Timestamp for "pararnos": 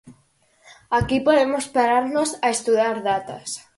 1.75-2.29